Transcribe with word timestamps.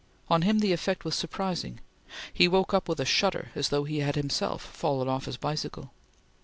On 0.29 0.41
him, 0.41 0.57
the 0.61 0.73
effect 0.73 1.05
was 1.05 1.13
surprising. 1.13 1.79
He 2.33 2.47
woke 2.47 2.73
up 2.73 2.89
with 2.89 2.99
a 2.99 3.05
shudder 3.05 3.51
as 3.53 3.69
though 3.69 3.83
he 3.83 3.99
had 3.99 4.15
himself 4.15 4.63
fallen 4.63 5.07
off 5.07 5.25
his 5.25 5.37
bicycle. 5.37 5.91